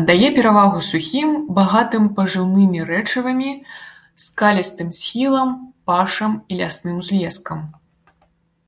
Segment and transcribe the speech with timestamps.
[0.00, 3.50] Аддае перавагу сухім, багатым пажыўнымі рэчывамі,
[4.26, 5.48] скалістым схілам,
[5.92, 7.58] пашам і лясным узлескам.